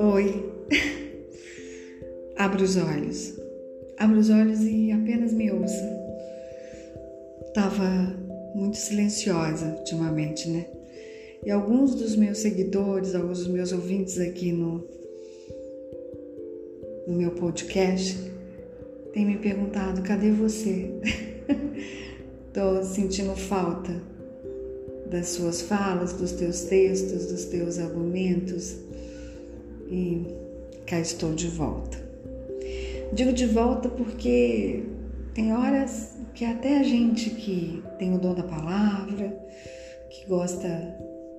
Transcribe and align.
Oi. 0.00 0.52
Abra 2.36 2.64
os 2.64 2.76
olhos. 2.76 3.38
Abra 3.96 4.18
os 4.18 4.30
olhos 4.30 4.60
e 4.62 4.90
apenas 4.90 5.32
me 5.32 5.52
ouça. 5.52 5.98
Tava 7.54 7.84
muito 8.54 8.76
silenciosa 8.76 9.76
ultimamente, 9.78 10.48
né? 10.50 10.66
E 11.44 11.50
alguns 11.52 11.94
dos 11.94 12.16
meus 12.16 12.38
seguidores, 12.38 13.14
alguns 13.14 13.38
dos 13.38 13.48
meus 13.48 13.70
ouvintes 13.72 14.18
aqui 14.18 14.50
no, 14.50 14.84
no 17.06 17.14
meu 17.16 17.30
podcast 17.30 18.16
têm 19.12 19.24
me 19.24 19.38
perguntado: 19.38 20.02
cadê 20.02 20.32
você? 20.32 20.90
Tô 22.52 22.82
sentindo 22.82 23.36
falta 23.36 24.17
das 25.10 25.28
suas 25.28 25.62
falas, 25.62 26.12
dos 26.12 26.32
teus 26.32 26.62
textos, 26.62 27.26
dos 27.26 27.44
teus 27.46 27.78
argumentos 27.78 28.76
e 29.90 30.26
cá 30.86 31.00
estou 31.00 31.34
de 31.34 31.48
volta. 31.48 31.98
Digo 33.12 33.32
de 33.32 33.46
volta 33.46 33.88
porque 33.88 34.82
tem 35.34 35.52
horas 35.52 36.16
que 36.34 36.44
até 36.44 36.78
a 36.78 36.82
gente 36.82 37.30
que 37.30 37.82
tem 37.98 38.14
o 38.14 38.18
dom 38.18 38.34
da 38.34 38.42
palavra, 38.42 39.36
que 40.10 40.26
gosta, 40.26 40.96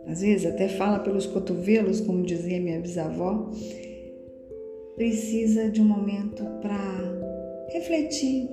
às 0.07 0.21
vezes 0.21 0.45
até 0.45 0.67
fala 0.67 0.99
pelos 0.99 1.25
cotovelos, 1.25 2.01
como 2.01 2.25
dizia 2.25 2.59
minha 2.59 2.79
bisavó, 2.79 3.51
precisa 4.95 5.69
de 5.69 5.81
um 5.81 5.85
momento 5.85 6.43
para 6.61 6.79
refletir, 7.71 8.49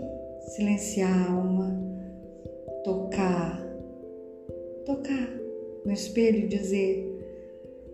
silenciar 0.54 1.10
a 1.10 1.32
alma, 1.32 1.82
tocar, 2.84 3.65
tocar 4.86 5.28
no 5.84 5.92
espelho 5.92 6.38
e 6.38 6.46
dizer: 6.46 7.04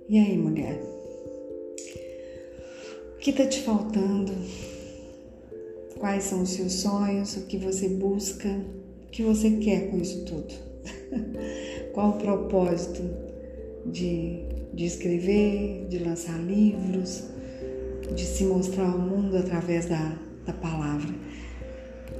E 0.09 0.19
aí, 0.19 0.37
mulher? 0.37 0.79
O 3.15 3.19
que 3.19 3.31
está 3.31 3.47
te 3.47 3.63
faltando? 3.63 4.33
Quais 5.99 6.25
são 6.25 6.43
os 6.43 6.51
seus 6.51 6.75
sonhos? 6.75 7.37
O 7.37 7.47
que 7.47 7.57
você 7.57 7.89
busca? 7.89 8.49
O 9.07 9.11
que 9.11 9.23
você 9.23 9.51
quer 9.53 9.91
com 9.91 9.99
isso 9.99 10.25
tudo? 10.25 10.55
Qual 11.95 12.11
o 12.11 12.19
propósito 12.19 13.03
de, 13.87 14.41
de 14.75 14.85
escrever, 14.85 15.87
de 15.89 15.99
lançar 15.99 16.39
livros, 16.41 17.25
de 18.15 18.25
se 18.25 18.45
mostrar 18.45 18.91
ao 18.91 18.99
mundo 18.99 19.37
através 19.37 19.87
da, 19.87 20.19
da 20.45 20.53
palavra? 20.53 21.15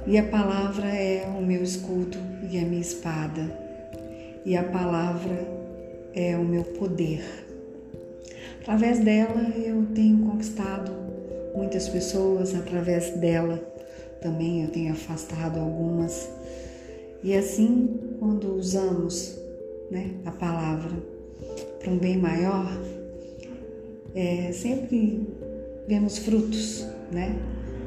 E 0.07 0.17
a 0.17 0.23
palavra 0.23 0.87
é 0.87 1.27
o 1.27 1.41
meu 1.41 1.61
escudo 1.61 2.17
e 2.49 2.57
a 2.57 2.61
minha 2.61 2.81
espada, 2.81 3.62
e 4.45 4.55
a 4.57 4.63
palavra 4.63 5.47
é 6.13 6.37
o 6.37 6.43
meu 6.43 6.63
poder. 6.63 7.23
Através 8.61 8.99
dela 8.99 9.41
eu 9.57 9.85
tenho 9.93 10.19
conquistado 10.19 10.91
muitas 11.55 11.89
pessoas, 11.89 12.55
através 12.55 13.09
dela 13.17 13.57
também 14.21 14.63
eu 14.63 14.69
tenho 14.69 14.93
afastado 14.93 15.59
algumas. 15.59 16.29
E 17.23 17.35
assim, 17.35 18.15
quando 18.19 18.55
usamos 18.55 19.37
né, 19.91 20.11
a 20.25 20.31
palavra 20.31 20.91
para 21.79 21.91
um 21.91 21.97
bem 21.97 22.17
maior, 22.17 22.71
é, 24.15 24.51
sempre 24.53 25.27
vemos 25.87 26.19
frutos, 26.19 26.85
né? 27.11 27.35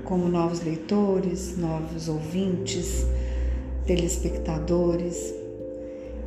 Como 0.05 0.29
novos 0.29 0.63
leitores, 0.63 1.57
novos 1.57 2.09
ouvintes, 2.09 3.07
telespectadores. 3.87 5.35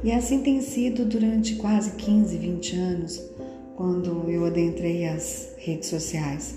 E 0.01 0.13
assim 0.13 0.41
tem 0.41 0.61
sido 0.61 1.03
durante 1.03 1.55
quase 1.55 1.91
15, 1.91 2.37
20 2.37 2.75
anos 2.77 3.21
quando 3.75 4.29
eu 4.29 4.45
adentrei 4.45 5.05
as 5.05 5.49
redes 5.57 5.89
sociais. 5.89 6.55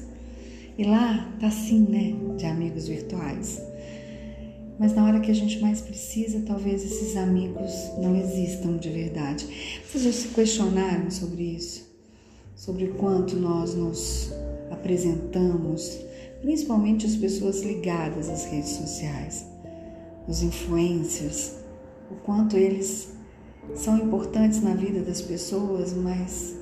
E 0.79 0.85
lá 0.85 1.29
tá 1.41 1.49
assim, 1.49 1.81
né, 1.81 2.15
de 2.37 2.47
amigos 2.47 2.87
virtuais. 2.87 3.61
Mas 4.79 4.95
na 4.95 5.05
hora 5.05 5.21
que 5.21 5.31
a 5.31 5.35
gente 5.35 5.61
mais 5.61 5.81
precisa, 5.81 6.43
talvez 6.47 6.85
esses 6.85 7.17
amigos 7.17 7.73
não 8.01 8.17
existam 8.17 8.77
de 8.77 8.89
verdade. 8.91 9.47
Vocês 9.85 10.05
já 10.05 10.13
se 10.13 10.29
questionaram 10.29 11.11
sobre 11.11 11.43
isso? 11.43 11.91
Sobre 12.55 12.85
o 12.85 12.95
quanto 12.95 13.37
nós 13.37 13.75
nos 13.75 14.33
apresentamos, 14.71 15.99
principalmente 16.41 17.07
as 17.07 17.17
pessoas 17.17 17.61
ligadas 17.63 18.29
às 18.29 18.45
redes 18.45 18.71
sociais, 18.71 19.47
os 20.29 20.43
influencers, 20.43 21.55
o 22.11 22.15
quanto 22.25 22.57
eles 22.57 23.09
são 23.75 23.99
importantes 23.99 24.63
na 24.63 24.75
vida 24.75 25.01
das 25.01 25.23
pessoas, 25.23 25.93
mas 25.95 26.57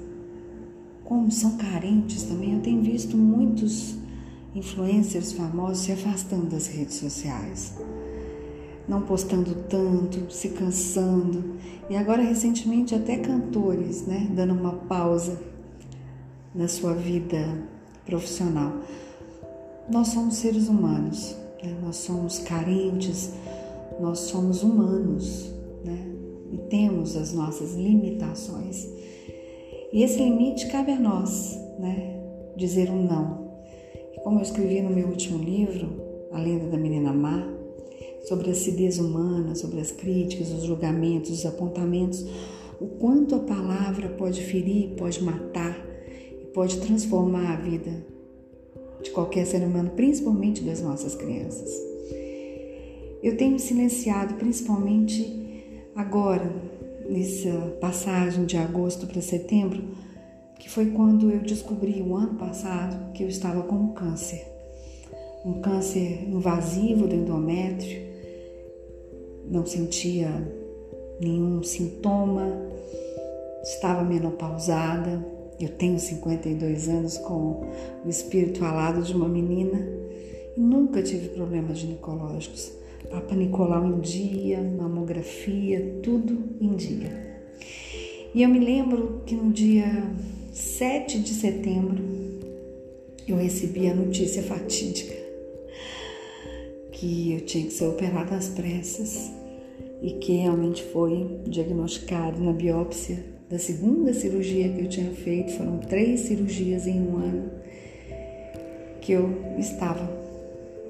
como 1.05 1.31
são 1.31 1.57
carentes 1.57 2.23
também, 2.23 2.55
eu 2.55 2.61
tenho 2.61 2.83
visto 2.83 3.17
muitos 3.17 3.97
influencers 4.55 5.33
famosos 5.33 5.85
se 5.85 5.93
afastando 5.93 6.47
das 6.47 6.67
redes 6.69 6.95
sociais, 6.95 7.75
não 8.87 9.03
postando 9.03 9.55
tanto, 9.69 10.33
se 10.33 10.51
cansando, 10.51 11.57
e 11.89 11.97
agora 11.97 12.23
recentemente 12.23 12.95
até 12.95 13.17
cantores, 13.17 14.07
né, 14.07 14.29
dando 14.31 14.53
uma 14.53 14.73
pausa 14.73 15.41
na 16.55 16.69
sua 16.69 16.95
vida 16.95 17.59
profissional. 18.07 18.73
Nós 19.89 20.09
somos 20.09 20.37
seres 20.37 20.69
humanos, 20.69 21.37
né? 21.63 21.77
nós 21.83 21.97
somos 21.97 22.39
carentes, 22.39 23.33
nós 24.01 24.21
somos 24.21 24.63
humanos, 24.63 25.53
né? 25.85 26.20
Temos 26.71 27.17
as 27.17 27.35
nossas 27.35 27.75
limitações. 27.75 28.89
E 29.93 30.03
esse 30.03 30.19
limite 30.19 30.69
cabe 30.69 30.93
a 30.93 30.99
nós, 30.99 31.59
né? 31.79 32.17
Dizer 32.57 32.89
um 32.91 33.03
não. 33.03 33.51
Como 34.23 34.39
eu 34.39 34.43
escrevi 34.43 34.81
no 34.81 34.91
meu 34.91 35.09
último 35.09 35.43
livro, 35.43 35.89
A 36.31 36.39
Lenda 36.39 36.69
da 36.69 36.79
Menina 36.79 37.13
Má, 37.13 37.45
sobre 38.29 38.51
a 38.51 38.53
acidez 38.53 38.99
humana, 38.99 39.55
sobre 39.55 39.81
as 39.81 39.91
críticas, 39.91 40.53
os 40.53 40.63
julgamentos, 40.63 41.31
os 41.31 41.45
apontamentos, 41.45 42.25
o 42.81 42.87
quanto 42.87 43.35
a 43.35 43.41
palavra 43.41 44.09
pode 44.11 44.41
ferir, 44.43 44.91
pode 44.97 45.23
matar 45.23 45.77
e 46.41 46.47
pode 46.47 46.81
transformar 46.81 47.55
a 47.55 47.57
vida 47.57 48.07
de 49.03 49.11
qualquer 49.11 49.45
ser 49.45 49.63
humano, 49.63 49.91
principalmente 49.97 50.63
das 50.63 50.81
nossas 50.81 51.15
crianças. 51.15 51.71
Eu 53.23 53.37
tenho 53.37 53.59
silenciado, 53.59 54.35
principalmente 54.35 55.50
agora, 55.95 56.51
nessa 57.09 57.51
passagem 57.81 58.45
de 58.45 58.57
agosto 58.57 59.07
para 59.07 59.21
setembro, 59.21 59.83
que 60.59 60.69
foi 60.69 60.87
quando 60.91 61.31
eu 61.31 61.41
descobri 61.41 62.03
o 62.03 62.15
ano 62.15 62.35
passado 62.35 63.13
que 63.13 63.23
eu 63.23 63.29
estava 63.29 63.63
com 63.63 63.93
câncer. 63.93 64.47
Um 65.45 65.61
câncer 65.61 66.29
invasivo 66.29 67.07
do 67.07 67.15
endométrio, 67.15 68.03
não 69.51 69.65
sentia 69.65 70.31
nenhum 71.21 71.63
sintoma, 71.63 72.47
estava 73.63 74.05
menopausada. 74.05 75.25
Eu 75.59 75.69
tenho 75.71 75.99
52 75.99 76.89
anos 76.89 77.19
com 77.19 77.67
o 78.05 78.09
espírito 78.09 78.65
alado 78.65 79.03
de 79.03 79.15
uma 79.15 79.29
menina 79.29 79.79
e 80.57 80.61
nunca 80.61 81.03
tive 81.03 81.29
problemas 81.31 81.79
ginecológicos. 81.79 82.80
Papa 83.09 83.35
Nicolau 83.35 83.87
em 83.87 84.01
dia, 84.01 84.61
mamografia, 84.61 85.99
tudo 86.03 86.57
em 86.61 86.75
dia. 86.75 87.41
E 88.35 88.43
eu 88.43 88.49
me 88.49 88.59
lembro 88.59 89.23
que 89.27 89.35
no 89.35 89.53
dia 89.53 89.87
7 90.53 91.19
de 91.19 91.31
setembro 91.31 92.03
eu 93.27 93.37
recebi 93.37 93.89
a 93.89 93.95
notícia 93.95 94.43
fatídica 94.43 95.15
que 96.93 97.33
eu 97.33 97.41
tinha 97.41 97.65
que 97.65 97.73
ser 97.73 97.87
operada 97.87 98.37
às 98.37 98.49
pressas 98.49 99.33
e 100.03 100.13
que 100.13 100.33
realmente 100.33 100.83
foi 100.83 101.41
diagnosticado 101.47 102.43
na 102.43 102.53
biópsia 102.53 103.25
da 103.49 103.59
segunda 103.59 104.13
cirurgia 104.13 104.69
que 104.69 104.83
eu 104.83 104.89
tinha 104.89 105.11
feito, 105.11 105.53
foram 105.53 105.79
três 105.79 106.21
cirurgias 106.21 106.87
em 106.87 107.01
um 107.01 107.17
ano, 107.17 107.51
que 109.01 109.13
eu 109.13 109.29
estava 109.59 110.09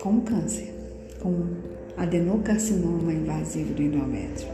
com 0.00 0.20
câncer, 0.20 0.68
com 1.20 1.69
adenocarcinoma 1.96 3.12
invasivo 3.12 3.74
do 3.74 3.82
endométrio. 3.82 4.48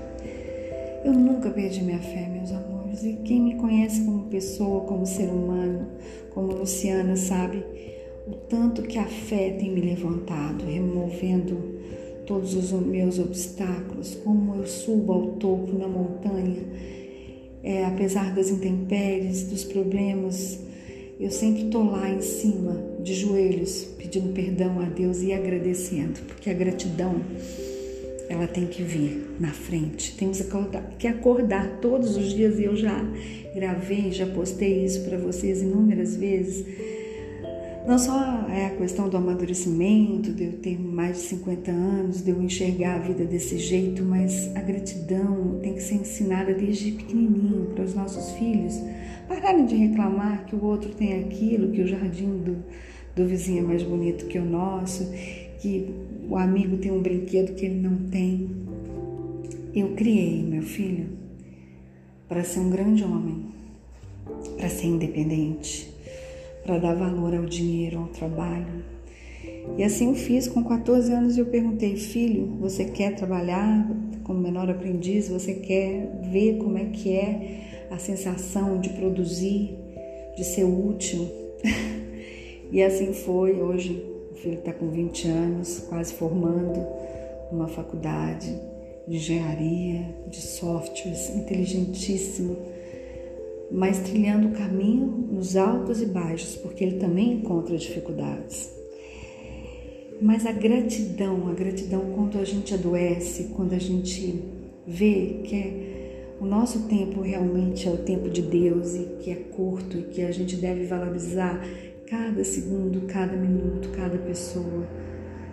Eu 1.05 1.13
nunca 1.13 1.51
perdi 1.51 1.83
minha 1.83 1.99
fé, 1.99 2.29
meus 2.29 2.51
amores, 2.51 3.05
e 3.05 3.15
quem 3.25 3.41
me 3.41 3.55
conhece 3.55 4.05
como 4.05 4.25
pessoa, 4.25 4.81
como 4.83 5.07
ser 5.07 5.29
humano, 5.29 5.87
como 6.31 6.53
Luciana, 6.53 7.17
sabe 7.17 7.65
o 8.27 8.33
tanto 8.49 8.83
que 8.83 8.99
a 8.99 9.05
fé 9.05 9.51
tem 9.51 9.71
me 9.71 9.81
levantado, 9.81 10.65
removendo 10.65 11.77
todos 12.27 12.55
os 12.55 12.73
meus 12.73 13.21
obstáculos, 13.21 14.17
como 14.17 14.57
eu 14.57 14.67
subo 14.67 15.13
ao 15.13 15.27
topo 15.35 15.79
na 15.79 15.87
montanha, 15.87 16.65
é, 17.63 17.85
apesar 17.85 18.35
das 18.35 18.51
intempéries, 18.51 19.45
dos 19.45 19.65
problemas, 19.65 20.66
eu 21.19 21.31
sempre 21.31 21.63
estou 21.63 21.85
lá 21.85 22.09
em 22.11 22.21
cima, 22.21 22.77
de 23.01 23.15
joelhos, 23.15 23.85
pedindo 23.97 24.33
perdão 24.33 24.81
a 24.81 24.85
Deus 24.85 25.23
e 25.23 25.33
agradecendo, 25.33 26.21
porque 26.27 26.51
a 26.51 26.55
gratidão 26.55 27.21
ela 28.29 28.47
tem 28.47 28.67
que 28.67 28.83
vir 28.83 29.37
na 29.39 29.53
frente. 29.53 30.17
Temos 30.17 30.41
que 30.99 31.07
acordar 31.07 31.79
todos 31.81 32.17
os 32.17 32.33
dias 32.33 32.59
e 32.59 32.65
eu 32.65 32.77
já 32.77 33.01
gravei, 33.55 34.11
já 34.11 34.27
postei 34.27 34.85
isso 34.85 35.05
para 35.05 35.17
vocês 35.17 35.63
inúmeras 35.63 36.17
vezes. 36.17 36.67
Não 37.87 37.99
só 37.99 38.49
é 38.49 38.67
a 38.67 38.77
questão 38.77 39.09
do 39.09 39.17
amadurecimento, 39.17 40.33
de 40.33 40.45
eu 40.45 40.53
ter 40.55 40.77
mais 40.77 41.19
de 41.19 41.23
50 41.23 41.71
anos, 41.71 42.23
de 42.23 42.31
eu 42.31 42.43
enxergar 42.43 42.97
a 42.97 42.99
vida 42.99 43.25
desse 43.25 43.59
jeito, 43.59 44.03
mas 44.03 44.51
a 44.57 44.61
gratidão 44.61 45.61
tem 45.63 45.75
que 45.75 45.83
ser 45.83 45.95
ensinada 45.95 46.53
desde 46.53 46.91
pequenininho 46.91 47.67
para 47.75 47.85
os 47.85 47.95
nossos 47.95 48.33
filhos 48.33 48.75
pararem 49.29 49.67
de 49.67 49.77
reclamar 49.77 50.47
que 50.47 50.55
o 50.55 50.65
outro 50.65 50.91
tem 50.95 51.21
aquilo, 51.21 51.71
que 51.71 51.83
o 51.83 51.87
jardim 51.87 52.39
do, 52.39 52.57
do 53.15 53.27
vizinho 53.27 53.65
é 53.65 53.67
mais 53.67 53.83
bonito 53.83 54.27
que 54.27 54.39
o 54.39 54.45
nosso, 54.45 55.09
que 55.61 55.89
o 56.29 56.37
amigo 56.37 56.77
tem 56.79 56.91
um 56.91 57.01
brinquedo 57.01 57.55
que 57.55 57.67
ele 57.67 57.81
não 57.81 57.97
tem. 58.09 58.51
Eu 59.75 59.95
criei 59.95 60.43
meu 60.43 60.63
filho 60.63 61.09
para 62.29 62.43
ser 62.43 62.61
um 62.61 62.71
grande 62.71 63.05
homem, 63.05 63.47
para 64.57 64.69
ser 64.69 64.87
independente, 64.87 65.96
para 66.67 66.79
dar 66.79 66.95
valor 66.95 67.33
ao 67.33 67.47
dinheiro, 67.47 68.01
ao 68.01 68.09
trabalho. 68.09 68.85
E 69.79 69.85
assim 69.85 70.09
eu 70.09 70.15
fiz 70.15 70.49
com 70.49 70.65
14 70.65 71.13
anos 71.13 71.39
eu 71.39 71.47
perguntei, 71.47 71.97
filho, 71.97 72.57
você 72.61 72.85
quer 72.87 73.15
trabalhar 73.15 73.89
como 74.25 74.41
menor 74.41 74.69
aprendiz? 74.69 75.29
Você 75.29 75.55
quer 75.55 76.21
ver 76.33 76.59
como 76.59 76.77
é 76.77 76.87
que 76.87 77.13
é 77.13 77.87
a 77.91 77.99
sensação 77.99 78.81
de 78.81 78.89
produzir, 78.91 79.79
de 80.37 80.45
ser 80.45 80.65
útil? 80.65 81.29
e 82.73 82.83
assim 82.83 83.13
foi. 83.13 83.61
Hoje 83.61 84.05
o 84.33 84.35
filho 84.35 84.59
está 84.59 84.73
com 84.73 84.91
20 84.91 85.29
anos, 85.29 85.79
quase 85.89 86.15
formando 86.15 86.85
numa 87.53 87.69
faculdade 87.69 88.53
de 89.07 89.17
engenharia, 89.17 90.05
de 90.29 90.41
softwares, 90.41 91.31
inteligentíssimo, 91.31 92.57
mas 93.71 93.99
trilhando 93.99 94.49
o 94.49 94.53
caminho 94.53 95.07
nos 95.31 95.57
altos 95.57 96.01
e 96.01 96.07
baixos, 96.07 96.57
porque 96.57 96.85
ele 96.85 96.99
também 96.99 97.35
encontra 97.35 97.77
dificuldades. 97.77 98.75
Mas 100.21 100.47
a 100.47 100.53
gratidão, 100.53 101.49
a 101.49 101.53
gratidão 101.53 102.13
quando 102.15 102.39
a 102.39 102.45
gente 102.45 102.73
adoece, 102.73 103.53
quando 103.55 103.75
a 103.75 103.79
gente 103.79 104.43
vê 104.87 105.41
que 105.45 105.55
é, 105.55 106.37
o 106.41 106.47
nosso 106.47 106.89
tempo 106.89 107.21
realmente 107.21 107.87
é 107.89 107.91
o 107.91 107.99
tempo 107.99 108.31
de 108.31 108.43
Deus 108.43 108.95
e 108.95 109.05
que 109.21 109.31
é 109.31 109.35
curto 109.35 109.99
e 109.99 110.03
que 110.05 110.23
a 110.23 110.31
gente 110.31 110.57
deve 110.57 110.87
valorizar 110.87 111.63
cada 112.07 112.45
segundo, 112.45 113.07
cada 113.07 113.37
minuto, 113.37 113.91
cada 113.91 114.17
pessoa, 114.17 114.87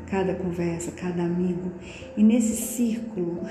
cada 0.09 0.35
conversa, 0.35 0.91
cada 0.91 1.23
amigo. 1.23 1.71
E 2.15 2.23
nesse 2.23 2.55
círculo 2.55 3.41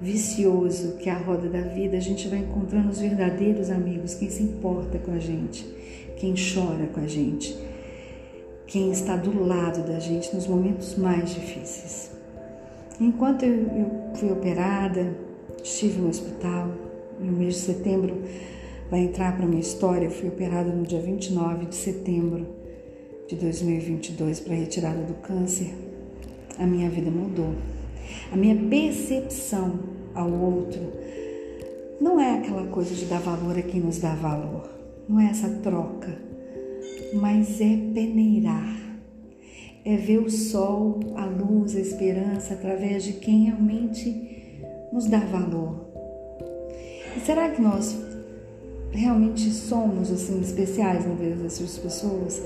vicioso 0.00 0.96
que 0.98 1.08
é 1.08 1.12
a 1.12 1.18
roda 1.18 1.48
da 1.48 1.60
vida, 1.60 1.96
a 1.96 2.00
gente 2.00 2.28
vai 2.28 2.38
encontrando 2.38 2.88
os 2.90 3.00
verdadeiros 3.00 3.70
amigos, 3.70 4.14
quem 4.14 4.30
se 4.30 4.42
importa 4.42 4.98
com 4.98 5.12
a 5.12 5.18
gente, 5.18 5.66
quem 6.16 6.34
chora 6.34 6.86
com 6.92 7.00
a 7.00 7.06
gente, 7.06 7.56
quem 8.66 8.90
está 8.90 9.16
do 9.16 9.44
lado 9.44 9.86
da 9.86 9.98
gente 9.98 10.34
nos 10.34 10.46
momentos 10.46 10.96
mais 10.96 11.34
difíceis. 11.34 12.10
Enquanto 13.00 13.44
eu, 13.44 13.54
eu 13.54 14.10
fui 14.14 14.30
operada, 14.30 15.16
estive 15.62 16.00
no 16.00 16.08
hospital, 16.08 16.68
no 17.20 17.32
mês 17.32 17.54
de 17.54 17.60
setembro 17.60 18.22
vai 18.90 19.00
entrar 19.00 19.36
para 19.36 19.46
minha 19.46 19.60
história. 19.60 20.06
Eu 20.06 20.10
fui 20.10 20.28
operada 20.28 20.70
no 20.70 20.84
dia 20.84 21.00
29 21.00 21.66
de 21.66 21.74
setembro 21.74 22.46
de 23.28 23.36
2022 23.36 24.40
para 24.40 24.54
retirada 24.54 25.02
do 25.02 25.14
câncer. 25.14 25.74
A 26.58 26.66
minha 26.66 26.88
vida 26.90 27.10
mudou. 27.10 27.54
A 28.32 28.36
minha 28.36 28.56
percepção 28.68 29.78
ao 30.14 30.30
outro 30.30 30.80
não 32.00 32.20
é 32.20 32.38
aquela 32.38 32.66
coisa 32.68 32.94
de 32.94 33.06
dar 33.06 33.20
valor 33.20 33.58
a 33.58 33.62
quem 33.62 33.80
nos 33.80 33.98
dá 33.98 34.14
valor. 34.14 34.68
Não 35.08 35.18
é 35.18 35.30
essa 35.30 35.48
troca, 35.48 36.16
mas 37.14 37.60
é 37.60 37.76
peneirar. 37.92 38.76
É 39.84 39.96
ver 39.96 40.18
o 40.18 40.30
sol, 40.30 41.00
a 41.16 41.24
luz, 41.24 41.74
a 41.74 41.80
esperança 41.80 42.54
através 42.54 43.04
de 43.04 43.14
quem 43.14 43.44
realmente 43.44 44.62
nos 44.92 45.06
dá 45.06 45.18
valor. 45.18 45.86
E 47.16 47.20
será 47.20 47.48
que 47.50 47.60
nós 47.60 47.96
realmente 48.92 49.50
somos 49.50 50.10
assim 50.10 50.40
especiais 50.40 51.06
na 51.06 51.14
vida 51.14 51.36
dessas 51.36 51.78
pessoas? 51.78 52.40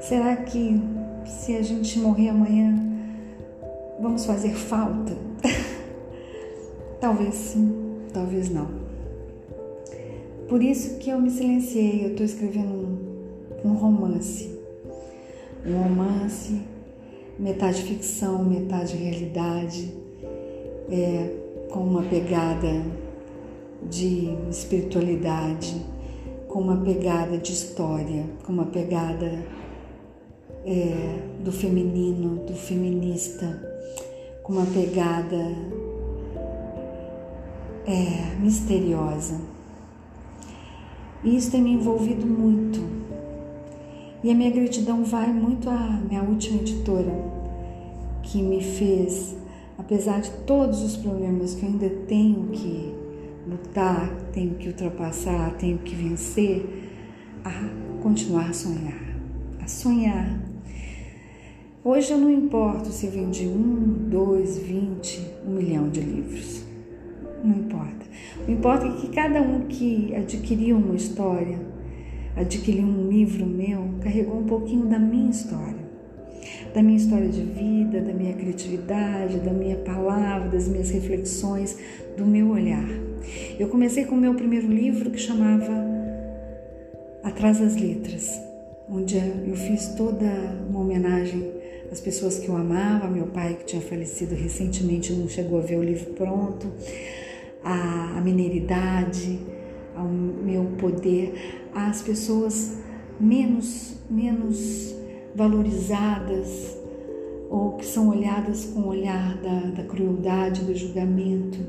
Será 0.00 0.36
que 0.36 0.80
se 1.26 1.56
a 1.56 1.62
gente 1.62 1.98
morrer 1.98 2.28
amanhã 2.28 2.93
vamos 4.04 4.26
fazer 4.26 4.52
falta? 4.52 5.16
talvez 7.00 7.34
sim, 7.34 7.74
talvez 8.12 8.50
não. 8.50 8.68
Por 10.46 10.62
isso 10.62 10.98
que 10.98 11.08
eu 11.08 11.18
me 11.18 11.30
silenciei, 11.30 12.04
eu 12.04 12.10
estou 12.10 12.26
escrevendo 12.26 12.74
um, 13.64 13.70
um 13.70 13.72
romance. 13.72 14.60
Um 15.66 15.84
romance, 15.84 16.60
metade 17.38 17.82
ficção, 17.82 18.44
metade 18.44 18.94
realidade, 18.94 19.90
é, 20.90 21.34
com 21.70 21.80
uma 21.80 22.02
pegada 22.02 22.84
de 23.88 24.36
espiritualidade, 24.50 25.74
com 26.46 26.60
uma 26.60 26.76
pegada 26.76 27.38
de 27.38 27.52
história, 27.52 28.26
com 28.44 28.52
uma 28.52 28.66
pegada 28.66 29.42
é, 30.66 31.20
do 31.42 31.50
feminino, 31.50 32.44
do 32.44 32.52
feminista, 32.52 33.73
com 34.44 34.52
uma 34.52 34.66
pegada 34.66 35.56
é, 37.86 38.36
misteriosa. 38.38 39.40
E 41.24 41.34
isso 41.34 41.50
tem 41.50 41.62
me 41.62 41.72
envolvido 41.72 42.26
muito. 42.26 42.78
E 44.22 44.30
a 44.30 44.34
minha 44.34 44.50
gratidão 44.50 45.02
vai 45.02 45.32
muito 45.32 45.68
à 45.70 45.98
minha 46.06 46.22
última 46.22 46.60
editora, 46.60 47.14
que 48.22 48.42
me 48.42 48.62
fez, 48.62 49.34
apesar 49.78 50.20
de 50.20 50.30
todos 50.46 50.82
os 50.82 50.96
problemas 50.96 51.54
que 51.54 51.62
eu 51.62 51.70
ainda 51.70 51.88
tenho 52.06 52.48
que 52.48 52.94
lutar, 53.48 54.14
tenho 54.32 54.54
que 54.56 54.68
ultrapassar, 54.68 55.54
tenho 55.54 55.78
que 55.78 55.94
vencer, 55.94 56.92
a 57.42 58.02
continuar 58.02 58.50
a 58.50 58.52
sonhar, 58.52 59.16
a 59.62 59.66
sonhar. 59.66 60.53
Hoje 61.86 62.12
eu 62.12 62.16
não 62.16 62.30
importo 62.30 62.88
se 62.88 63.06
vendi 63.08 63.46
um, 63.46 64.08
dois, 64.08 64.56
vinte, 64.56 65.20
um 65.46 65.50
milhão 65.50 65.90
de 65.90 66.00
livros. 66.00 66.64
Não 67.44 67.56
importa. 67.56 68.06
O 68.48 68.50
importa 68.50 68.86
é 68.86 68.92
que 68.92 69.08
cada 69.08 69.42
um 69.42 69.66
que 69.66 70.14
adquiriu 70.14 70.78
uma 70.78 70.94
história, 70.94 71.58
adquiriu 72.34 72.84
um 72.84 73.10
livro 73.10 73.44
meu, 73.44 73.86
carregou 74.00 74.38
um 74.38 74.46
pouquinho 74.46 74.86
da 74.86 74.98
minha 74.98 75.30
história. 75.30 75.84
Da 76.72 76.82
minha 76.82 76.96
história 76.96 77.28
de 77.28 77.42
vida, 77.42 78.00
da 78.00 78.14
minha 78.14 78.32
criatividade, 78.32 79.40
da 79.40 79.52
minha 79.52 79.76
palavra, 79.76 80.48
das 80.48 80.66
minhas 80.66 80.88
reflexões, 80.88 81.76
do 82.16 82.24
meu 82.24 82.48
olhar. 82.48 82.88
Eu 83.58 83.68
comecei 83.68 84.06
com 84.06 84.14
o 84.14 84.18
meu 84.18 84.32
primeiro 84.32 84.68
livro 84.68 85.10
que 85.10 85.18
chamava 85.18 85.84
Atrás 87.22 87.58
das 87.58 87.76
Letras, 87.76 88.40
onde 88.88 89.18
eu 89.18 89.54
fiz 89.54 89.88
toda 89.88 90.24
uma 90.66 90.80
homenagem 90.80 91.53
às 91.94 92.00
pessoas 92.00 92.40
que 92.40 92.48
eu 92.48 92.56
amava, 92.56 93.06
meu 93.06 93.26
pai 93.26 93.54
que 93.54 93.66
tinha 93.66 93.80
falecido 93.80 94.34
recentemente 94.34 95.12
não 95.12 95.28
chegou 95.28 95.60
a 95.60 95.62
ver 95.62 95.78
o 95.78 95.82
livro 95.84 96.12
pronto, 96.14 96.66
a, 97.62 98.18
a 98.18 98.20
mineiridade, 98.20 99.38
ao 99.94 100.08
meu 100.08 100.64
poder, 100.76 101.62
às 101.72 102.02
pessoas 102.02 102.78
menos, 103.20 103.96
menos 104.10 104.92
valorizadas 105.36 106.76
ou 107.48 107.76
que 107.76 107.86
são 107.86 108.08
olhadas 108.08 108.64
com 108.64 108.80
o 108.80 108.88
olhar 108.88 109.38
da, 109.38 109.70
da 109.70 109.84
crueldade, 109.84 110.62
do 110.64 110.74
julgamento 110.74 111.60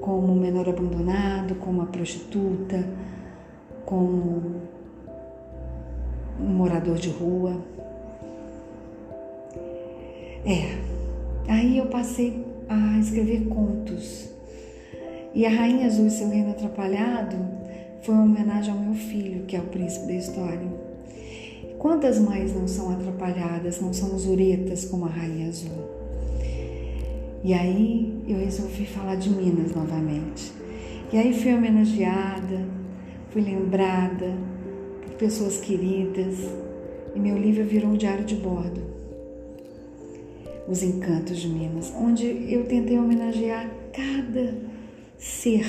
como 0.00 0.32
um 0.32 0.38
menor 0.38 0.68
abandonado, 0.68 1.56
como 1.56 1.80
uma 1.80 1.86
prostituta, 1.86 2.88
como 3.84 4.62
um 6.40 6.50
morador 6.50 6.94
de 6.98 7.08
rua. 7.08 7.56
É, 10.48 10.78
aí 11.46 11.76
eu 11.76 11.88
passei 11.88 12.42
a 12.70 12.98
escrever 12.98 13.44
contos. 13.48 14.30
E 15.34 15.44
a 15.44 15.50
Rainha 15.50 15.86
Azul 15.86 16.06
e 16.06 16.10
seu 16.10 16.30
Reino 16.30 16.52
Atrapalhado 16.52 17.36
foi 18.00 18.14
uma 18.14 18.24
homenagem 18.24 18.72
ao 18.72 18.80
meu 18.80 18.94
filho, 18.94 19.44
que 19.44 19.54
é 19.54 19.58
o 19.58 19.64
príncipe 19.64 20.06
da 20.06 20.14
história. 20.14 20.66
Quantas 21.78 22.18
mães 22.18 22.54
não 22.54 22.66
são 22.66 22.90
atrapalhadas, 22.90 23.78
não 23.78 23.92
são 23.92 24.18
zuretas 24.18 24.86
como 24.86 25.04
a 25.04 25.08
Rainha 25.08 25.48
Azul? 25.48 25.86
E 27.44 27.52
aí 27.52 28.18
eu 28.26 28.38
resolvi 28.38 28.86
falar 28.86 29.16
de 29.16 29.28
Minas 29.28 29.74
novamente. 29.74 30.50
E 31.12 31.18
aí 31.18 31.34
fui 31.34 31.54
homenageada, 31.54 32.66
fui 33.28 33.42
lembrada 33.42 34.32
por 35.02 35.12
pessoas 35.16 35.60
queridas 35.60 36.38
e 37.14 37.20
meu 37.20 37.36
livro 37.36 37.64
virou 37.64 37.90
um 37.90 37.96
diário 37.98 38.24
de 38.24 38.34
bordo. 38.34 38.97
Os 40.68 40.82
Encantos 40.82 41.38
de 41.38 41.48
Minas, 41.48 41.94
onde 41.98 42.26
eu 42.52 42.64
tentei 42.66 42.98
homenagear 42.98 43.70
cada 43.90 44.54
ser, 45.16 45.64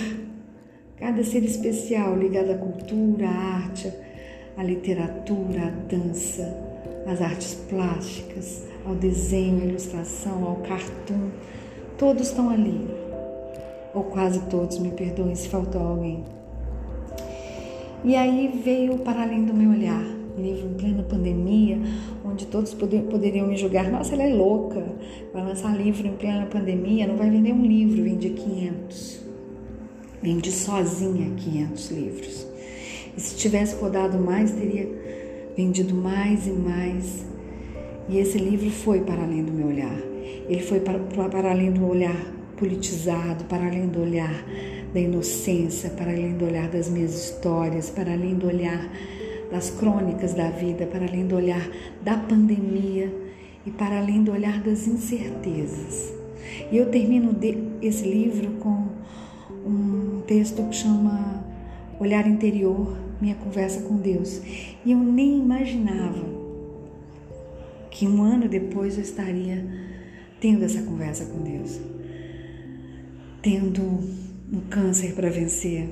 cada 0.97 1.23
ser 1.23 1.41
especial 1.45 2.17
ligado 2.17 2.51
à 2.51 2.57
cultura, 2.57 3.29
à 3.29 3.55
arte, 3.63 3.89
à 4.57 4.63
literatura, 4.63 5.67
à 5.67 5.69
dança, 5.69 6.53
às 7.07 7.21
artes 7.21 7.53
plásticas, 7.69 8.65
ao 8.85 8.93
desenho, 8.93 9.61
à 9.61 9.65
ilustração, 9.67 10.43
ao 10.43 10.57
cartoon. 10.57 11.29
Todos 11.97 12.27
estão 12.27 12.49
ali. 12.49 12.85
Ou 13.93 14.03
quase 14.03 14.41
todos, 14.47 14.79
me 14.79 14.91
perdoem 14.91 15.33
se 15.33 15.47
faltou 15.47 15.81
alguém. 15.81 16.25
E 18.03 18.17
aí 18.17 18.61
veio 18.63 18.97
Para 18.97 19.23
Além 19.23 19.45
do 19.45 19.53
Meu 19.53 19.71
Olhar, 19.71 20.18
livro 20.41 20.67
em 20.67 20.73
plena 20.73 21.03
pandemia, 21.03 21.77
onde 22.25 22.45
todos 22.47 22.73
poder, 22.73 23.03
poderiam 23.03 23.47
me 23.47 23.57
julgar, 23.57 23.89
nossa, 23.91 24.13
ela 24.13 24.23
é 24.23 24.33
louca, 24.33 24.83
vai 25.33 25.43
lançar 25.43 25.75
livro 25.77 26.07
em 26.07 26.13
plena 26.13 26.45
pandemia, 26.45 27.07
não 27.07 27.15
vai 27.15 27.29
vender 27.29 27.53
um 27.53 27.65
livro, 27.65 28.03
vende 28.03 28.29
500. 28.29 29.19
Vende 30.21 30.51
sozinha 30.51 31.31
500 31.35 31.91
livros. 31.91 32.47
E 33.15 33.21
se 33.21 33.35
tivesse 33.35 33.75
rodado 33.75 34.17
mais, 34.17 34.51
teria 34.51 34.87
vendido 35.55 35.93
mais 35.93 36.47
e 36.47 36.51
mais. 36.51 37.25
E 38.07 38.17
esse 38.17 38.37
livro 38.37 38.69
foi 38.69 39.01
para 39.01 39.23
além 39.23 39.43
do 39.43 39.51
meu 39.51 39.67
olhar. 39.67 39.97
Ele 40.47 40.61
foi 40.61 40.79
para, 40.79 40.99
para 40.99 41.51
além 41.51 41.71
do 41.71 41.87
olhar 41.87 42.15
politizado, 42.57 43.45
para 43.45 43.65
além 43.65 43.87
do 43.87 44.01
olhar 44.01 44.45
da 44.93 44.99
inocência, 44.99 45.89
para 45.91 46.11
além 46.11 46.33
do 46.33 46.45
olhar 46.45 46.67
das 46.67 46.89
minhas 46.89 47.13
histórias, 47.13 47.89
para 47.89 48.11
além 48.11 48.35
do 48.35 48.47
olhar 48.47 48.89
das 49.51 49.69
crônicas 49.69 50.33
da 50.33 50.49
vida, 50.49 50.85
para 50.85 51.05
além 51.05 51.25
do 51.25 51.35
olhar 51.35 51.67
da 52.03 52.17
pandemia 52.17 53.11
e 53.65 53.71
para 53.71 53.99
além 53.99 54.23
do 54.23 54.31
olhar 54.31 54.61
das 54.61 54.87
incertezas. 54.87 56.13
E 56.71 56.77
eu 56.77 56.89
termino 56.89 57.35
esse 57.81 58.07
livro 58.07 58.51
com 58.53 58.87
um 59.65 60.21
texto 60.21 60.63
que 60.69 60.75
chama 60.75 61.43
Olhar 61.99 62.27
Interior, 62.27 62.97
Minha 63.19 63.35
Conversa 63.35 63.81
com 63.81 63.97
Deus. 63.97 64.41
E 64.85 64.91
eu 64.91 64.97
nem 64.97 65.39
imaginava 65.39 66.23
que 67.91 68.07
um 68.07 68.21
ano 68.21 68.47
depois 68.47 68.95
eu 68.97 69.03
estaria 69.03 69.65
tendo 70.39 70.63
essa 70.63 70.81
conversa 70.83 71.25
com 71.25 71.43
Deus, 71.43 71.79
tendo 73.41 73.81
um 73.81 74.61
câncer 74.69 75.13
para 75.13 75.29
vencer, 75.29 75.89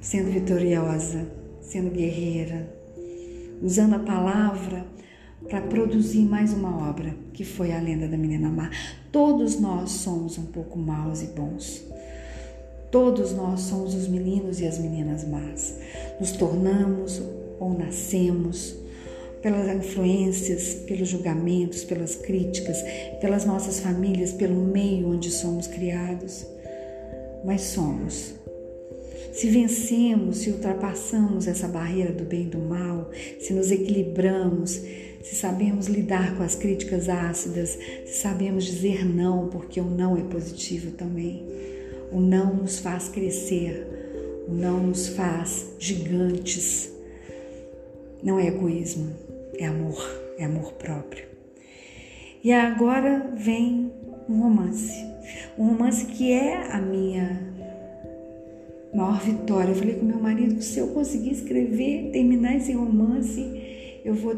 sendo 0.00 0.30
vitoriosa, 0.30 1.26
sendo 1.62 1.90
guerreira, 1.90 2.75
usando 3.62 3.94
a 3.94 3.98
palavra 3.98 4.86
para 5.48 5.60
produzir 5.60 6.22
mais 6.22 6.52
uma 6.52 6.88
obra, 6.88 7.14
que 7.32 7.44
foi 7.44 7.72
a 7.72 7.80
lenda 7.80 8.08
da 8.08 8.16
menina 8.16 8.48
má. 8.48 8.70
Todos 9.12 9.60
nós 9.60 9.90
somos 9.90 10.38
um 10.38 10.46
pouco 10.46 10.78
maus 10.78 11.22
e 11.22 11.26
bons. 11.26 11.84
Todos 12.90 13.32
nós 13.32 13.60
somos 13.60 13.94
os 13.94 14.08
meninos 14.08 14.60
e 14.60 14.66
as 14.66 14.78
meninas 14.78 15.26
más. 15.28 15.74
Nos 16.18 16.32
tornamos 16.32 17.22
ou 17.60 17.76
nascemos 17.76 18.74
pelas 19.42 19.68
influências, 19.76 20.74
pelos 20.86 21.08
julgamentos, 21.08 21.84
pelas 21.84 22.16
críticas, 22.16 22.78
pelas 23.20 23.44
nossas 23.44 23.80
famílias, 23.80 24.32
pelo 24.32 24.56
meio 24.56 25.10
onde 25.10 25.30
somos 25.30 25.66
criados. 25.66 26.46
Mas 27.44 27.60
somos 27.62 28.34
se 29.32 29.48
vencemos, 29.48 30.38
se 30.38 30.50
ultrapassamos 30.50 31.46
essa 31.46 31.68
barreira 31.68 32.12
do 32.12 32.24
bem 32.24 32.42
e 32.42 32.50
do 32.50 32.58
mal, 32.58 33.10
se 33.38 33.52
nos 33.52 33.70
equilibramos, 33.70 34.80
se 35.22 35.34
sabemos 35.34 35.86
lidar 35.86 36.36
com 36.36 36.42
as 36.42 36.54
críticas 36.54 37.08
ácidas, 37.08 37.78
se 38.04 38.14
sabemos 38.14 38.64
dizer 38.64 39.04
não, 39.04 39.48
porque 39.48 39.80
o 39.80 39.84
não 39.84 40.16
é 40.16 40.22
positivo 40.22 40.92
também. 40.92 41.44
O 42.12 42.20
não 42.20 42.54
nos 42.54 42.78
faz 42.78 43.08
crescer, 43.08 43.84
o 44.48 44.52
não 44.52 44.86
nos 44.86 45.08
faz 45.08 45.66
gigantes. 45.78 46.92
Não 48.22 48.38
é 48.38 48.46
egoísmo, 48.46 49.12
é 49.58 49.66
amor, 49.66 49.98
é 50.38 50.44
amor 50.44 50.72
próprio. 50.74 51.26
E 52.42 52.52
agora 52.52 53.32
vem 53.36 53.92
um 54.28 54.42
romance. 54.42 55.04
Um 55.58 55.70
romance 55.70 56.06
que 56.06 56.32
é 56.32 56.72
a 56.72 56.80
minha 56.80 57.55
maior 58.94 59.20
vitória. 59.20 59.70
Eu 59.70 59.76
falei 59.76 59.94
com 59.94 60.04
meu 60.04 60.18
marido, 60.18 60.62
se 60.62 60.78
eu 60.78 60.88
conseguir 60.88 61.32
escrever, 61.32 62.10
terminar 62.12 62.56
esse 62.56 62.72
romance, 62.72 64.00
eu 64.04 64.14
vou, 64.14 64.34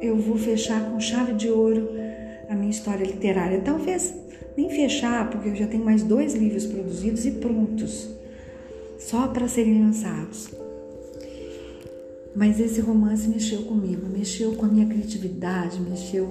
eu 0.00 0.16
vou 0.16 0.36
fechar 0.36 0.90
com 0.90 1.00
chave 1.00 1.34
de 1.34 1.48
ouro 1.48 1.88
a 2.48 2.54
minha 2.54 2.70
história 2.70 3.04
literária. 3.04 3.60
Talvez 3.60 4.14
nem 4.56 4.70
fechar, 4.70 5.30
porque 5.30 5.50
eu 5.50 5.54
já 5.54 5.66
tenho 5.66 5.84
mais 5.84 6.02
dois 6.02 6.34
livros 6.34 6.66
produzidos 6.66 7.26
e 7.26 7.32
prontos, 7.32 8.08
só 8.98 9.28
para 9.28 9.48
serem 9.48 9.82
lançados. 9.82 10.48
Mas 12.34 12.60
esse 12.60 12.80
romance 12.80 13.28
mexeu 13.28 13.62
comigo, 13.62 14.06
mexeu 14.06 14.54
com 14.56 14.66
a 14.66 14.68
minha 14.68 14.86
criatividade, 14.86 15.80
mexeu 15.80 16.28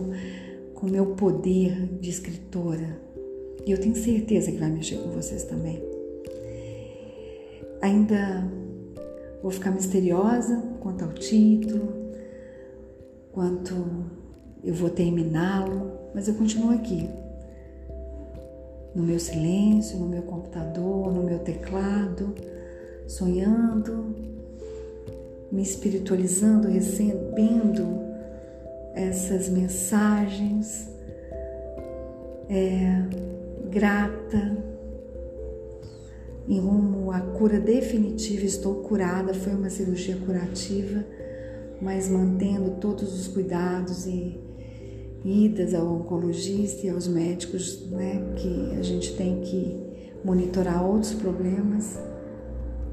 com 0.76 0.88
o 0.88 0.90
meu 0.90 1.08
poder 1.08 1.76
de 2.00 2.10
escritora. 2.10 3.00
E 3.66 3.72
eu 3.72 3.80
tenho 3.80 3.96
certeza 3.96 4.52
que 4.52 4.58
vai 4.58 4.70
mexer 4.70 4.98
com 4.98 5.10
vocês 5.10 5.44
também. 5.44 5.95
Ainda 7.86 8.44
vou 9.44 9.52
ficar 9.52 9.70
misteriosa 9.70 10.60
quanto 10.80 11.06
ao 11.06 11.14
título, 11.14 11.94
quanto 13.32 13.76
eu 14.64 14.74
vou 14.74 14.90
terminá-lo, 14.90 15.92
mas 16.12 16.28
eu 16.28 16.34
continuo 16.34 16.72
aqui. 16.72 17.08
No 18.96 19.04
meu 19.04 19.20
silêncio, 19.20 20.00
no 20.00 20.08
meu 20.08 20.24
computador, 20.24 21.14
no 21.14 21.22
meu 21.22 21.38
teclado, 21.38 22.34
sonhando, 23.06 24.16
me 25.52 25.62
espiritualizando, 25.62 26.68
recebendo 26.68 28.00
essas 28.96 29.48
mensagens, 29.48 30.90
é, 32.50 33.04
grata 33.70 34.75
em 36.48 36.60
rumo 36.60 37.12
à 37.12 37.20
cura 37.20 37.60
definitiva. 37.60 38.46
Estou 38.46 38.76
curada, 38.76 39.34
foi 39.34 39.54
uma 39.54 39.70
cirurgia 39.70 40.16
curativa, 40.18 41.06
mas 41.82 42.10
mantendo 42.10 42.72
todos 42.80 43.14
os 43.20 43.28
cuidados 43.28 44.06
e 44.06 44.40
idas 45.24 45.74
ao 45.74 45.88
oncologista 45.88 46.86
e 46.86 46.90
aos 46.90 47.08
médicos, 47.08 47.90
né, 47.90 48.34
que 48.36 48.76
a 48.78 48.84
gente 48.84 49.16
tem 49.16 49.42
que 49.42 49.76
monitorar 50.24 50.86
outros 50.86 51.14
problemas, 51.14 52.00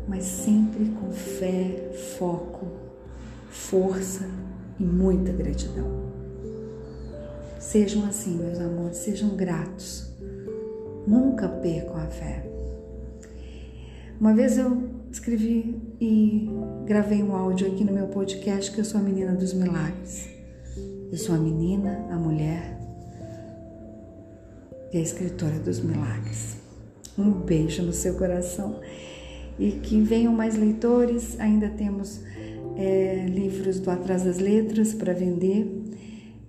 mas 0.08 0.24
sempre 0.24 0.86
com 0.86 1.12
fé, 1.12 1.90
foco, 2.16 2.66
força 3.50 4.26
e 4.80 4.82
muita 4.82 5.30
gratidão. 5.30 6.10
Sejam 7.60 8.04
assim, 8.04 8.36
meus 8.36 8.58
amores, 8.58 8.96
sejam 8.98 9.30
gratos. 9.30 10.10
Nunca 11.06 11.48
percam 11.48 11.96
a 11.96 12.06
fé. 12.06 12.51
Uma 14.22 14.32
vez 14.32 14.56
eu 14.56 14.88
escrevi 15.10 15.74
e 16.00 16.48
gravei 16.86 17.20
um 17.24 17.34
áudio 17.34 17.66
aqui 17.66 17.82
no 17.82 17.92
meu 17.92 18.06
podcast 18.06 18.70
que 18.70 18.78
eu 18.78 18.84
sou 18.84 19.00
a 19.00 19.02
menina 19.02 19.32
dos 19.32 19.52
milagres. 19.52 20.28
Eu 21.10 21.18
sou 21.18 21.34
a 21.34 21.38
menina, 21.38 22.06
a 22.08 22.16
mulher 22.16 22.78
e 24.92 24.98
a 24.98 25.00
escritora 25.00 25.58
dos 25.58 25.80
milagres. 25.80 26.56
Um 27.18 27.32
beijo 27.32 27.82
no 27.82 27.92
seu 27.92 28.14
coração 28.14 28.78
e 29.58 29.72
que 29.72 30.00
venham 30.00 30.32
mais 30.32 30.56
leitores. 30.56 31.36
Ainda 31.40 31.68
temos 31.70 32.20
é, 32.76 33.26
livros 33.28 33.80
do 33.80 33.90
Atrás 33.90 34.22
das 34.22 34.38
Letras 34.38 34.94
para 34.94 35.12
vender, 35.12 35.66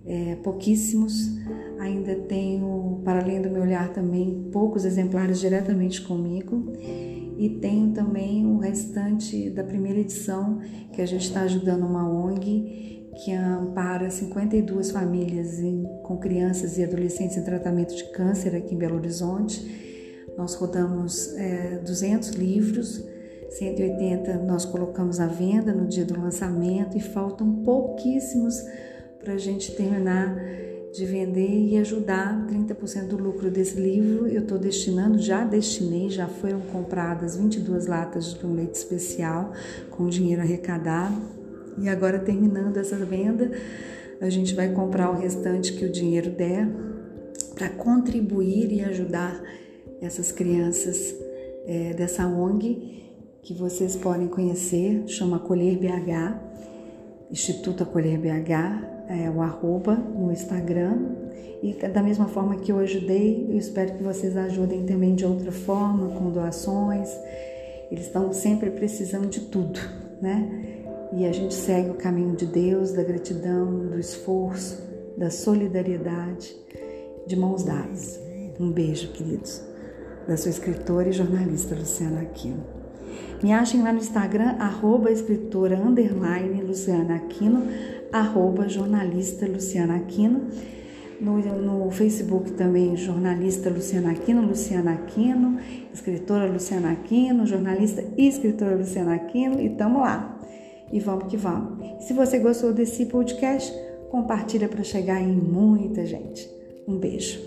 é, 0.06 0.36
pouquíssimos. 0.44 1.28
Ainda 1.80 2.14
tenho, 2.14 3.00
para 3.04 3.20
além 3.20 3.42
do 3.42 3.50
meu 3.50 3.62
olhar, 3.62 3.92
também 3.92 4.48
poucos 4.52 4.84
exemplares 4.84 5.40
diretamente 5.40 6.00
comigo 6.02 6.72
e 7.36 7.48
tenho 7.48 7.92
também 7.92 8.46
o 8.46 8.58
restante 8.58 9.50
da 9.50 9.64
primeira 9.64 10.00
edição 10.00 10.60
que 10.92 11.02
a 11.02 11.06
gente 11.06 11.26
está 11.26 11.42
ajudando 11.42 11.84
uma 11.84 12.08
ONG 12.08 12.94
que 13.14 13.32
ampara 13.32 14.10
52 14.10 14.90
famílias 14.90 15.60
em, 15.60 15.84
com 16.02 16.18
crianças 16.18 16.78
e 16.78 16.84
adolescentes 16.84 17.36
em 17.36 17.44
tratamento 17.44 17.94
de 17.94 18.04
câncer 18.10 18.56
aqui 18.56 18.74
em 18.74 18.78
Belo 18.78 18.96
Horizonte. 18.96 20.24
Nós 20.36 20.54
rodamos 20.54 21.32
é, 21.36 21.78
200 21.78 22.30
livros, 22.30 23.04
180 23.50 24.38
nós 24.38 24.64
colocamos 24.64 25.20
à 25.20 25.26
venda 25.26 25.72
no 25.72 25.86
dia 25.86 26.04
do 26.04 26.20
lançamento 26.20 26.96
e 26.96 27.00
faltam 27.00 27.62
pouquíssimos 27.62 28.56
para 29.20 29.34
a 29.34 29.38
gente 29.38 29.74
terminar 29.76 30.36
de 30.94 31.04
vender 31.04 31.70
e 31.70 31.76
ajudar 31.78 32.46
30% 32.46 33.08
do 33.08 33.16
lucro 33.16 33.50
desse 33.50 33.74
livro. 33.74 34.28
Eu 34.28 34.42
estou 34.42 34.56
destinando, 34.56 35.18
já 35.18 35.42
destinei, 35.42 36.08
já 36.08 36.28
foram 36.28 36.60
compradas 36.60 37.36
22 37.36 37.88
latas 37.88 38.32
de 38.32 38.46
um 38.46 38.54
leite 38.54 38.76
especial 38.76 39.52
com 39.90 40.08
dinheiro 40.08 40.40
arrecadado. 40.40 41.20
E 41.78 41.88
agora, 41.88 42.20
terminando 42.20 42.76
essa 42.76 42.96
venda, 42.96 43.50
a 44.20 44.30
gente 44.30 44.54
vai 44.54 44.72
comprar 44.72 45.10
o 45.10 45.14
restante 45.14 45.72
que 45.72 45.84
o 45.84 45.90
dinheiro 45.90 46.30
der 46.30 46.68
para 47.56 47.70
contribuir 47.70 48.72
e 48.72 48.80
ajudar 48.80 49.42
essas 50.00 50.30
crianças 50.30 51.12
é, 51.66 51.92
dessa 51.92 52.24
ONG 52.24 53.02
que 53.42 53.52
vocês 53.52 53.96
podem 53.96 54.28
conhecer, 54.28 55.02
chama 55.08 55.38
Acolher 55.38 55.76
BH, 55.76 56.54
Instituto 57.30 57.82
Acolher 57.82 58.18
BH, 58.18 58.94
é 59.08 59.30
o 59.30 59.40
arroba 59.40 59.94
no 59.94 60.32
Instagram. 60.32 60.98
E 61.62 61.72
da 61.88 62.02
mesma 62.02 62.26
forma 62.26 62.56
que 62.56 62.70
eu 62.70 62.78
ajudei, 62.78 63.46
eu 63.48 63.56
espero 63.56 63.94
que 63.94 64.02
vocês 64.02 64.36
ajudem 64.36 64.84
também 64.84 65.14
de 65.14 65.24
outra 65.24 65.50
forma, 65.50 66.08
com 66.18 66.30
doações. 66.30 67.08
Eles 67.90 68.06
estão 68.06 68.32
sempre 68.32 68.70
precisando 68.70 69.28
de 69.28 69.40
tudo, 69.40 69.80
né? 70.20 70.84
E 71.12 71.26
a 71.26 71.32
gente 71.32 71.54
segue 71.54 71.90
o 71.90 71.94
caminho 71.94 72.34
de 72.36 72.46
Deus, 72.46 72.92
da 72.92 73.02
gratidão, 73.02 73.88
do 73.88 73.98
esforço, 73.98 74.82
da 75.16 75.30
solidariedade, 75.30 76.54
de 77.26 77.36
mãos 77.36 77.62
dadas. 77.62 78.20
Um 78.60 78.70
beijo, 78.70 79.12
queridos, 79.12 79.62
da 80.26 80.36
sua 80.36 80.50
escritora 80.50 81.08
e 81.08 81.12
jornalista 81.12 81.74
Luciana 81.74 82.20
Aquino. 82.20 82.83
Me 83.42 83.52
achem 83.52 83.82
lá 83.82 83.92
no 83.92 83.98
Instagram, 83.98 84.56
arroba 84.58 85.10
escritora 85.10 85.76
underline 85.76 86.62
Luciana 86.62 87.16
Aquino, 87.16 87.62
arroba 88.12 88.68
jornalista 88.68 89.46
Luciana 89.46 89.96
Aquino. 89.96 90.48
No, 91.20 91.38
no, 91.38 91.90
Facebook 91.90 92.52
também, 92.52 92.96
jornalista 92.96 93.70
Luciana 93.70 94.10
Aquino, 94.10 94.42
Luciana 94.42 94.92
Aquino, 94.92 95.58
escritora 95.92 96.50
Luciana 96.50 96.90
Aquino, 96.90 97.46
jornalista 97.46 98.04
e 98.16 98.26
escritora 98.26 98.74
Luciana 98.74 99.14
Aquino, 99.14 99.60
e 99.60 99.70
tamo 99.70 100.00
lá. 100.00 100.38
E 100.92 101.00
vamos 101.00 101.26
que 101.28 101.36
vamos. 101.36 102.04
Se 102.04 102.12
você 102.12 102.38
gostou 102.38 102.72
desse 102.72 103.06
podcast, 103.06 103.72
compartilha 104.10 104.68
para 104.68 104.82
chegar 104.82 105.20
em 105.20 105.32
muita 105.32 106.04
gente. 106.04 106.48
Um 106.86 106.98
beijo. 106.98 107.40